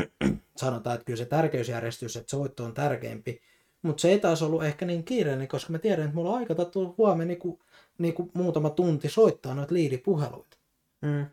[0.56, 3.40] sanotaan, että kyllä se tärkeysjärjestys, että soitto on tärkeämpi,
[3.82, 6.54] mutta se ei taas ollut ehkä niin kiireinen, koska mä tiedän, että mulla on aika
[6.54, 7.60] tullut huomenna niinku,
[7.98, 10.56] niinku muutama tunti soittaa noita liidipuheluita.
[11.02, 11.26] Mm.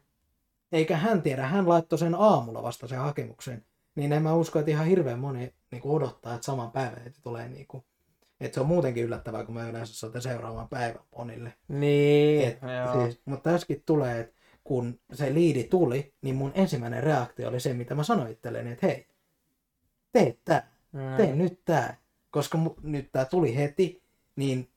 [0.75, 3.65] Eikä hän tiedä, hän laittoi sen aamulla vasta sen hakemuksen.
[3.95, 7.47] Niin en mä usko, että ihan hirveän moni niinku odottaa, että saman päivän että tulee
[7.49, 7.85] niinku,
[8.39, 11.53] että se on muutenkin yllättävää, kun mä yleensä soitan seuraavan päivän monille.
[11.67, 12.59] Niin, Et,
[12.93, 17.73] siis, mutta tässäkin tulee, että kun se liidi tuli, niin mun ensimmäinen reaktio oli se,
[17.73, 19.07] mitä mä sanoin itselleni, että hei,
[20.11, 21.17] tee tää, mm.
[21.17, 21.97] tee nyt tää.
[22.31, 24.03] Koska mu- nyt tää tuli heti,
[24.35, 24.69] niin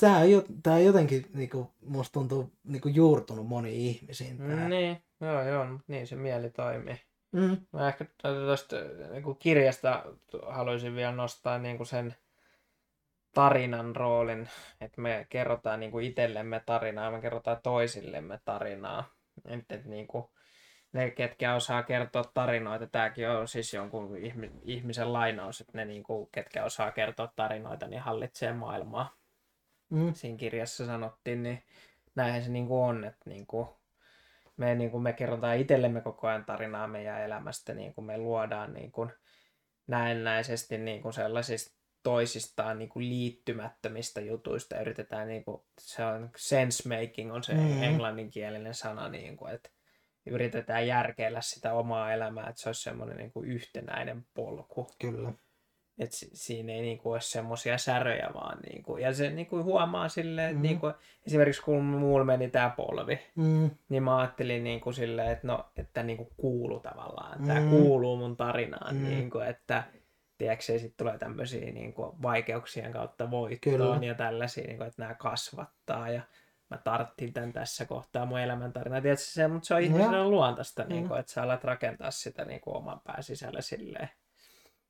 [0.00, 0.20] tää,
[0.62, 4.38] tää jotenkin niinku, musta tuntuu niinku, juurtunut moniin ihmisiin.
[4.38, 4.68] Tää.
[4.68, 7.00] Niin, joo joo, niin se mieli toimii.
[7.32, 7.56] Mm.
[7.72, 8.76] Mä ehkä tuosta
[9.12, 10.04] niinku kirjasta
[10.48, 12.14] haluaisin vielä nostaa niinku sen
[13.34, 14.48] tarinan roolin,
[14.80, 19.04] että me kerrotaan niin kuin itsellemme tarinaa, me kerrotaan toisillemme tarinaa.
[19.44, 20.24] Että, että niin kuin,
[20.92, 24.16] ne, ketkä osaa kertoa tarinoita, tämäkin on siis jonkun
[24.64, 29.16] ihmisen lainaus, että ne, niin kuin, ketkä osaa kertoa tarinoita, niin hallitsee maailmaa.
[29.90, 30.14] Mm.
[30.14, 31.62] Siinä kirjassa sanottiin, niin
[32.14, 33.68] näinhän se niin kuin on, että niin kuin,
[34.56, 38.74] me, niin kuin, me kerrotaan itsellemme koko ajan tarinaa meidän elämästä, niin kuin me luodaan
[38.74, 39.10] niin kuin,
[39.86, 44.80] näennäisesti niin kuin sellaisista toisistaan niin kuin liittymättömistä jutuista.
[44.80, 47.82] Yritetään, niin kuin, se on sense making on se mm.
[47.82, 49.70] englanninkielinen sana, niin kuin, että
[50.26, 54.90] yritetään järkeillä sitä omaa elämää, että se olisi semmoinen niin kuin yhtenäinen polku.
[55.00, 55.32] Kyllä.
[55.98, 58.58] Et siinä ei niinku ole semmoisia säröjä vaan.
[58.58, 60.62] Niinku, ja se niinku huomaa silleen, että mm.
[60.62, 60.92] niinku,
[61.26, 63.70] esimerkiksi kun mulla meni tämä polvi, mm.
[63.88, 67.40] niin mä ajattelin niinku silleen, että no, että niinku kuuluu tavallaan.
[67.40, 67.46] Mm.
[67.46, 68.96] Tämä kuuluu mun tarinaan.
[68.96, 69.04] Mm.
[69.04, 69.84] Niinku, että
[70.38, 74.06] tiedätkö, sitten tulee tämmöisiä niin kuin, vaikeuksien kautta voittoon Kyllä.
[74.06, 76.22] ja tällaisia, niin kuin, että nämä kasvattaa ja
[76.70, 79.00] mä tarttin tämän tässä kohtaa mun elämäntarina.
[79.00, 80.30] Tiedätkö, se, mutta se on ihmisellä no.
[80.30, 84.08] luontaista, niin kuin, että sä alat rakentaa sitä niin kuin, oman pään sisällä silleen.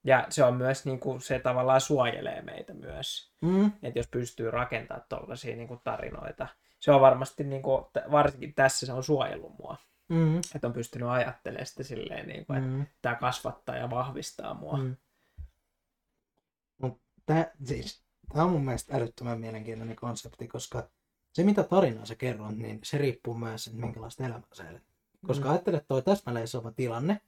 [0.07, 3.33] Ja se on myös, niin kuin, se tavallaan suojelee meitä myös.
[3.41, 3.67] Mm.
[3.83, 6.47] Että jos pystyy rakentamaan tuollaisia niin tarinoita.
[6.79, 9.77] se on varmasti, niin kuin, varsinkin tässä se on suojellut mua.
[10.09, 10.39] Mm.
[10.55, 12.87] Että on pystynyt ajattelemaan sitä silleen, niin kuin, että Mm.
[13.03, 14.77] tämä kasvattaa ja vahvistaa mua.
[14.77, 14.97] Mm.
[16.79, 18.03] Mut tää, siis,
[18.35, 20.89] tää on mun mielestä älyttömän mielenkiintoinen konsepti, koska
[21.33, 24.83] se mitä tarinaa sä kerrot, niin se riippuu myös, että minkälaista elämää sä elät.
[25.27, 25.49] Koska Mm.
[25.49, 25.53] mm.
[25.53, 27.21] ajattele, että toi täsmälleen sama tilanne,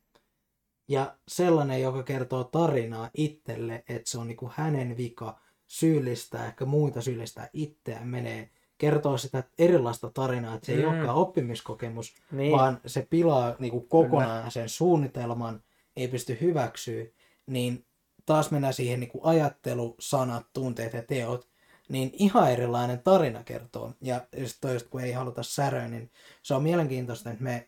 [0.88, 7.01] ja sellainen, joka kertoo tarinaa itselle, että se on niinku hänen vika syyllistää, ehkä muita
[7.03, 10.88] syyllistää itseään, menee kertoo sitä erilaista tarinaa, että se ei Mm.
[10.88, 12.53] olekaan oppimiskokemus, Niin.
[12.53, 15.62] vaan se pilaa niinku kokonaan sen suunnitelman,
[15.96, 17.05] ei pysty hyväksyä,
[17.46, 17.85] niin
[18.27, 21.48] taas mennään siihen niinku ajattelu, sanat, tunteet ja teot,
[21.88, 23.92] niin ihan erilainen tarina kertoo.
[24.01, 26.11] Ja just toi, just kun ei haluta säröä, niin
[26.42, 27.66] se on mielenkiintoista, että me,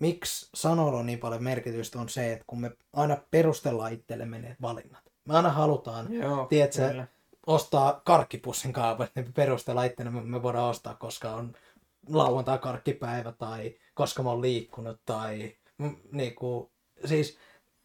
[0.00, 4.56] miksi sanoilla on niin paljon merkitystä, on se, että kun me aina perustellaan itsellemme ne
[4.62, 5.02] valinnat.
[5.28, 7.06] Me aina halutaan Joo, Tiedätkö, kyllä.
[7.46, 11.52] ostaa karkkipussin kaavat, niin perustella itse, me, me voidaan ostaa, koska on
[12.08, 16.70] lauantai karkkipäivä tai koska mä oon liikkunut tai mm, niinku,
[17.04, 17.38] siis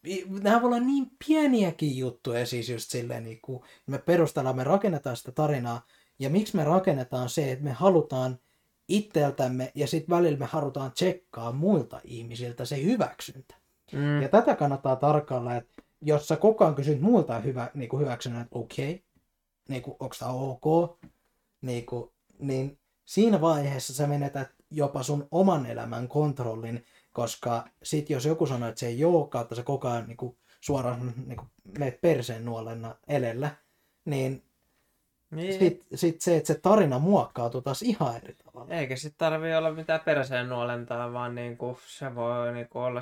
[0.07, 5.17] i- nämä voi olla niin pieniäkin juttuja siis just silleen niinku, me perustellaan, me rakennetaan
[5.17, 5.85] sitä tarinaa
[6.19, 8.39] ja miksi me rakennetaan se, että me halutaan
[8.91, 13.55] itseltämme ja sitten välillä me halutaan tsekkaa muilta ihmisiltä se hyväksyntä.
[13.91, 14.21] Mm.
[14.21, 18.41] Ja tätä kannattaa tarkkailla, että jos sä koko ajan kysyt muilta hyvä, niin kuin hyväksynnän,
[18.41, 19.03] että okei, okay,
[19.69, 20.97] niin kuin, onko tämä ok,
[21.61, 28.25] niin, kuin, niin siinä vaiheessa sä menetät jopa sun oman elämän kontrollin, koska sit jos
[28.25, 31.47] joku sanoo, että se ei ole, kautta sä koko ajan niin kuin, suoraan niin kuin,
[31.79, 33.55] meet perseen nuolena elellä,
[34.05, 34.43] niin
[35.31, 35.59] Niin.
[35.59, 38.73] sit, sit se, että se tarina muokkautuu taas ihan eri tavalla.
[38.75, 43.01] Eikä sit tarvii olla mitään perseen nuolentaa, vaan niinku, se voi niinku olla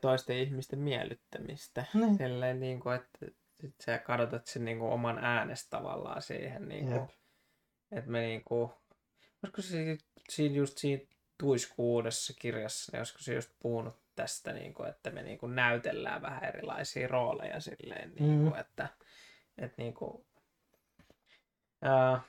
[0.00, 1.84] toisten ihmisten miellyttämistä.
[1.94, 2.16] Niin.
[2.16, 3.18] Silleen niinku, että
[3.60, 6.68] sit sä kadotat sen niinku oman äänestä tavallaan siihen.
[6.68, 7.08] Niinku,
[7.92, 8.72] että me niinku,
[9.42, 11.02] olisiko se siinä just siinä
[11.38, 17.08] tuiskuudessa kirjassa, niin olisiko se just puhunut tästä, niinku, että me niinku näytellään vähän erilaisia
[17.08, 18.60] rooleja silleen, niinku, Mm.
[18.60, 18.88] että,
[19.58, 20.26] että niinku,
[21.84, 22.22] ää,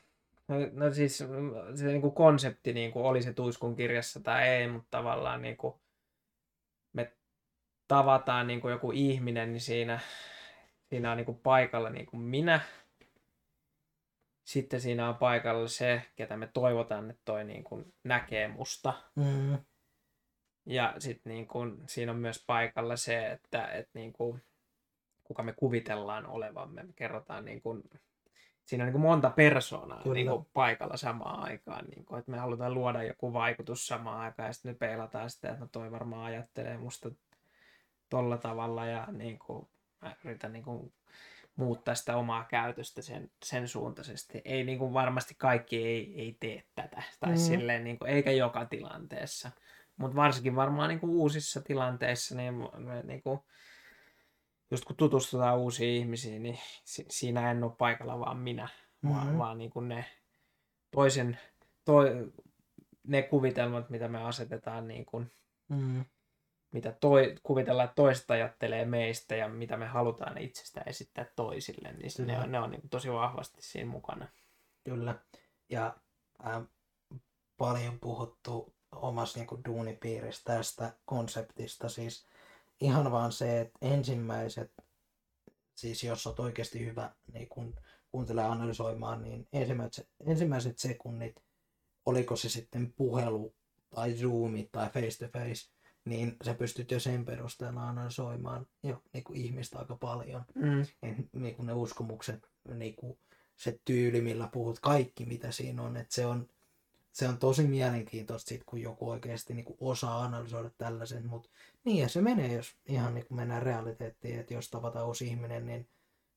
[0.47, 4.47] No, no siis mm, se niin kuin konsepti niin kuin oli se Tuiskun kirjassa tai
[4.47, 5.73] ei, mutta tavallaan niin kuin
[6.93, 7.13] me
[7.87, 9.99] tavataan niin kuin joku ihminen, niin siinä,
[10.89, 12.59] siinä on niin kuin paikalla niin kuin minä.
[14.43, 18.93] Sitten siinä on paikalla se, ketä me toivotaan, että toi niin kuin näkee musta.
[19.15, 19.57] Mm,
[20.65, 24.41] Ja sitten niin kuin, siinä on myös paikalla se, että, että niin kuin,
[25.23, 26.83] kuka me kuvitellaan olevamme.
[26.83, 27.83] Me kerrotaan niin kuin,
[28.65, 30.13] siinä on niin kuin monta persoonaa Kyllä.
[30.13, 31.85] niin kuin paikalla samaan aikaan.
[31.85, 35.49] Niin kuin, että me halutaan luoda joku vaikutus samaan aikaan ja sitten me peilataan sitä,
[35.49, 37.11] että no toi varmaan ajattelee musta
[38.09, 39.67] tolla tavalla ja niin kuin,
[40.01, 40.93] mä yritän niin kuin,
[41.55, 44.41] muuttaa sitä omaa käytöstä sen, sen suuntaisesti.
[44.45, 47.37] Ei niin kuin, varmasti kaikki ei, ei tee tätä, tai Mm.
[47.37, 49.51] silleen, niin kuin, eikä joka tilanteessa.
[49.97, 52.53] Mutta varsinkin varmaan niin kuin, uusissa tilanteissa, niin
[53.03, 53.39] niin kuin,
[54.75, 59.15] just kun tutustutaan uusiin ihmisiin, niin si- siinä en ole paikalla vaan minä, mm-hmm.
[59.15, 59.37] vaan, Mhm.
[59.37, 60.05] vaan niin kuin ne
[60.91, 61.39] toisen,
[61.85, 62.31] toi,
[63.07, 65.31] ne kuvitelmat, mitä me asetetaan, niin kuin,
[65.69, 66.05] mm,
[66.71, 72.11] mitä toi, kuvitellaan, että toiset ajattelee meistä ja mitä me halutaan itsestä esittää toisille, niin
[72.19, 72.39] ne Kyllä.
[72.43, 74.27] on, ne on niin kuin tosi vahvasti siinä mukana.
[74.83, 75.15] Kyllä.
[75.69, 75.95] Ja
[76.47, 76.63] ähm,
[77.57, 81.89] paljon puhuttu omassa niin duunipiirissä tästä konseptista.
[81.89, 82.25] Siis
[82.81, 84.71] ihan vaan se, että ensimmäiset,
[85.75, 87.75] siis jos olet oikeasti hyvä niin kun
[88.11, 91.35] kuuntelee analysoimaan, niin ensimmäiset, ensimmäiset sekunnit,
[92.05, 93.55] oliko se sitten puhelu
[93.95, 95.71] tai Zoomi tai face to face,
[96.05, 100.81] niin sä pystyt jo sen perusteella analysoimaan jo niin kuin ihmistä aika paljon Mm.
[100.81, 103.19] et, niin kuin ne uskomukset, niin kuin
[103.55, 106.47] se tyyli, millä puhut, kaikki mitä siinä on, että se on,
[107.15, 111.49] se on tosi mielenkiintoista sit, kun joku oikeasti niin kuin osaa analysoida tällaisen, mutta
[111.83, 115.65] niin ja se menee, jos ihan niin kuin mennään realiteettiin, että jos tavataan uusi ihminen,
[115.65, 115.89] niin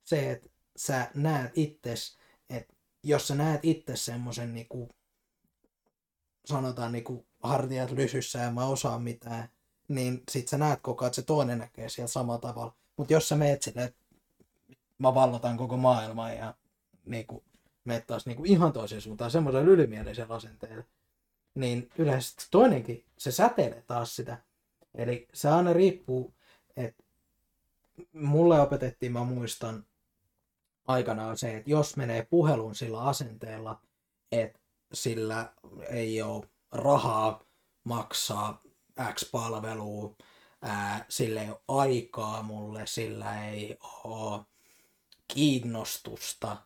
[0.05, 2.19] se, että sä näet itses,
[2.51, 4.91] että jos sä näet itse semmoisen niin kuin,
[6.45, 9.49] sanotaan niin kuin hartiat lysyssä ja mä osaan mitään,
[9.89, 12.75] niin sit sä näet koko ajan, että se toinen näkee siellä samalla tavalla.
[12.97, 14.01] Mutta jos sä meet silleen, että
[14.99, 16.55] mä vallotan koko maailman ja
[17.05, 17.45] niinku,
[17.89, 20.85] meet taas niinku ihan toiseen suuntaan, semmoisen ylimielisen asenteelle,
[21.55, 24.39] niin yleensä toinenkin, se säteilee taas sitä.
[24.95, 26.35] Eli se aina riippuu,
[26.77, 27.05] että
[28.13, 29.87] mulle opetettiin, mä muistan
[30.87, 33.81] aikanaan se, että jos menee puhelun sillä asenteella,
[34.33, 34.59] että
[34.93, 35.53] sillä
[35.89, 37.43] ei ole rahaa
[37.85, 38.63] maksaa
[39.13, 40.17] X-palvelua,
[40.63, 44.45] ää, sillä ei ole aikaa mulle, sillä ei ole
[45.29, 46.57] kiinnostusta,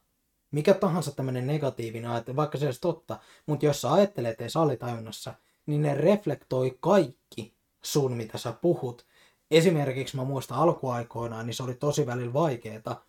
[0.52, 5.34] mikä tahansa tämmöinen negatiivinen ajattelu, vaikka se olisi totta, mutta jos sä ajattelet edes alitajunnassa,
[5.66, 9.06] niin ne reflektoi kaikki sun, mitä sä puhut.
[9.50, 13.02] Esimerkiksi mä muistan alkuaikoinaan, niin se oli tosi välillä vaikeeta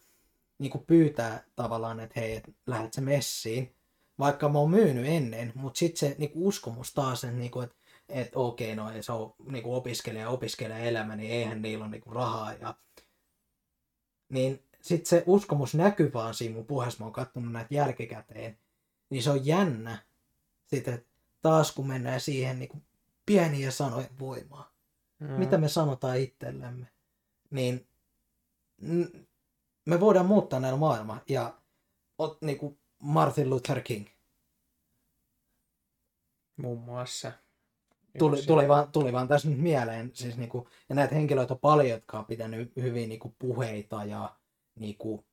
[0.59, 3.75] niin pyytää tavallaan, että hei, et lähdet se messiin,
[4.19, 7.69] vaikka mä oon myynyt ennen, mutta sitten se niin uskomus taas, että, niin kuin,
[8.09, 12.03] että, okei, no se on niin kuin opiskelija, opiskelija elämä, niin eihän niillä ole niin
[12.11, 12.53] rahaa.
[12.53, 12.75] Ja...
[14.29, 18.57] Niin sitten se uskomus näkyy vaan siinä mun puheessa, mä oon katsonut näitä jälkikäteen,
[19.09, 19.97] niin se on jännä.
[20.65, 21.05] Sitten
[21.41, 22.83] taas kun mennään siihen niin kuin
[23.25, 24.73] pieniä sanojen voimaa,
[25.19, 25.27] mm.
[25.27, 26.87] mitä me sanotaan itsellemme,
[27.49, 27.87] niin
[29.85, 31.21] me voidaan muuttaa näillä maailmaa.
[31.29, 31.61] Ja
[32.41, 34.07] niin kuin Martin Luther King.
[36.57, 37.31] Muun muassa.
[38.19, 40.11] Tuli, tuli, vaan, tuli vaan tässä nyt mieleen.
[40.13, 44.05] Siis niin kuin, ja näitä henkilöitä on paljon, jotka on pitänyt hyvin niin kuin puheita
[44.05, 44.35] ja
[44.75, 45.25] niin kuin,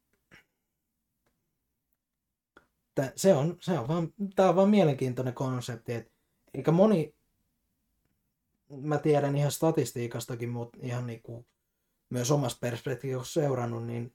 [3.16, 6.10] se on, se on vaan, tämä on vaan mielenkiintoinen konsepti, että
[6.54, 7.14] eikä moni,
[8.68, 11.46] mä tiedän ihan statistiikastakin, mutta ihan niin kuin,
[12.10, 14.14] myös omasta perspektiivistä seurannut, niin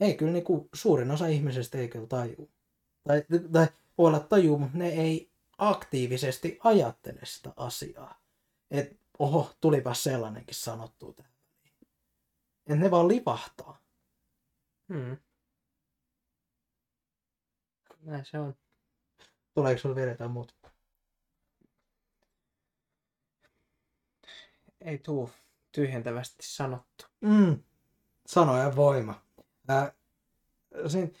[0.00, 2.50] ei kyllä niin kuin, suurin osa ihmisistä ei kyllä taju.
[3.08, 3.66] Tai, tai
[3.98, 8.20] voi olla taju, mutta ne ei aktiivisesti ajattele sitä asiaa.
[8.70, 11.32] Että oho, tulipa sellainenkin sanottu tähän.
[12.66, 13.83] Että ne vaan lipahtaa.
[14.88, 15.16] Hmm.
[18.00, 18.56] Näin se on.
[19.54, 20.54] Tuleeko sinulla vielä jotain muuta?
[24.80, 25.30] Ei tuu
[25.72, 27.04] tyhjentävästi sanottu.
[27.20, 27.62] Mm.
[28.26, 29.22] Sanojen voima.
[29.68, 29.92] Ää,
[30.86, 31.14] sin...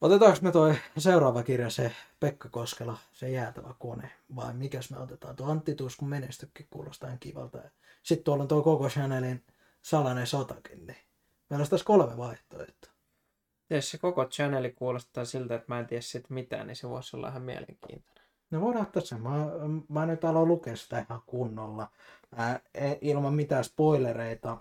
[0.00, 5.36] Otetaanko me toi seuraava kirja, se Pekka Koskela, se jäätävä kone, vai mikäs me otetaan?
[5.36, 7.58] Tuo Antti Tuskun menestykin kuulostaa kivalta.
[8.02, 9.44] Sitten tuolla on tuo koko Chanelin
[9.82, 11.07] salainen sotakin, niin
[11.50, 12.92] meillä olisi tässä kolme vaihtoehtoa.
[13.70, 17.16] Jos se koko channeli kuulostaa siltä, että mä en tiedä siitä mitään, niin se voisi
[17.16, 18.24] olla ihan mielenkiintoinen.
[18.50, 19.18] No voidaan ottaa se.
[19.18, 19.30] Mä,
[19.88, 21.90] mä nyt aloin lukea sitä ihan kunnolla.
[22.36, 24.58] Ää, e, ilman mitään spoilereita,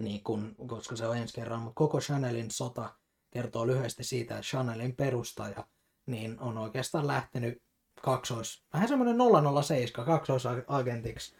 [0.00, 2.94] niin kun, koska se on ensi kerran, mutta koko Chanelin sota
[3.30, 5.66] kertoo lyhyesti siitä, että Chanelin perustaja
[6.06, 7.62] niin on oikeastaan lähtenyt
[8.02, 9.16] kaksois, vähän semmoinen
[9.64, 11.36] 007 kaksoisagentiksi,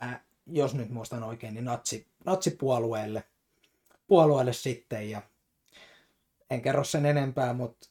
[0.00, 3.24] ää, jos nyt muistan oikein, niin natsi, natsipuolueelle
[4.06, 5.22] puolueelle sitten ja
[6.50, 7.88] en kerro sen enempää, mutta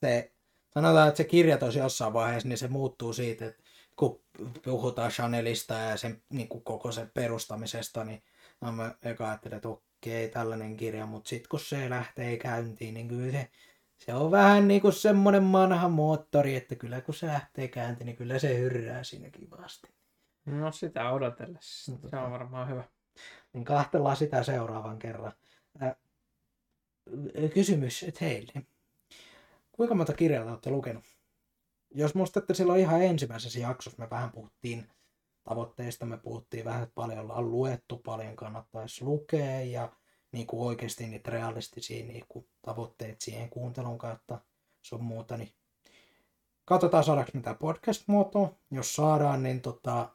[0.00, 0.32] se,
[0.74, 3.62] sanotaan, että se kirjoitus jossain vaiheessa, niin se muuttuu siitä, että
[3.96, 4.20] kun
[4.64, 8.22] puhutaan Chanelista ja sen niin kuin koko sen perustamisesta, niin
[8.60, 13.32] mä eka ajattelin, että okei, tällainen kirja, mutta sitten kun se lähtee käyntiin, niin kyllä
[13.32, 13.50] se,
[13.98, 18.16] se on vähän niin kuin semmoinen manha moottori, että kyllä kun se lähtee käyntiin, niin
[18.16, 19.88] kyllä se hyrrää siinä kivasti.
[20.44, 21.92] No sitä odotellessa.
[22.10, 22.84] Se on varmaan hyvä.
[23.52, 25.32] Niin kahtellaan sitä seuraavan kerran.
[27.54, 28.52] Kysymys teille.
[29.72, 31.04] Kuinka monta kirjaa olette lukenut?
[31.94, 34.86] Jos muistatte silloin ihan ensimmäisessä jaksossa, me vähän puhuttiin
[35.44, 39.92] tavoitteista, me puhuttiin vähän, että paljon ollaan luettu, paljon kannattaisi lukea ja
[40.32, 44.38] niin kuin oikeasti niitä realistisia niin kuin tavoitteet siihen kuuntelun kautta
[44.82, 45.52] sun muuta, niin
[46.64, 48.54] katsotaan saadaanko mitä podcast-muotoa.
[48.70, 50.08] Jos saadaan, niin tota,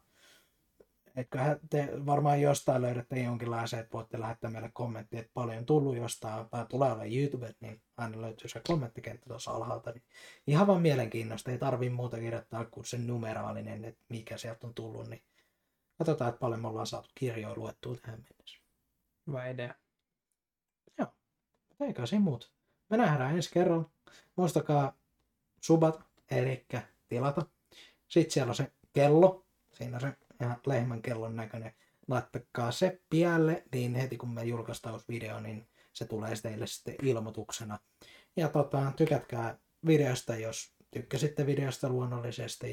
[1.18, 6.50] Eiköhän te varmaan jostain löydätte jonkinlaisen, että voitte lähettää meille kommenttia, että paljon tullut jostain,
[6.50, 9.92] tai tulee olla YouTube, niin aina löytyy se kommenttikenttä tuossa alhaalta.
[9.92, 10.04] Niin
[10.48, 15.08] ihan vaan mielenkiinnosta, ei tarvii muuta kirjoittaa kuin sen numeraalinen, että mikä sieltä on tullut,
[15.08, 15.24] niin
[15.98, 18.60] katsotaan, että paljon me ollaan saatu kirjoja luettua tähän mennessä.
[19.28, 19.76] Hyvä idea.
[20.98, 21.08] Joo,
[21.82, 22.48] eikä siinä muuta.
[22.90, 23.90] Me nähdään ensi kerralla.
[24.36, 24.98] Muistakaa
[25.62, 26.02] subata,
[26.32, 26.66] eli
[27.08, 27.46] tilata.
[28.08, 31.74] Sitten siellä on se kello, siinä se ja lehmän kellon näköinen.
[32.08, 37.80] Laittakaa se pialle, niin heti kun me julkaistaan video, niin se tulee teille sitten ilmoituksena.
[38.36, 42.66] Ja tota, tykätkää videosta, jos tykkäsitte videosta luonnollisesti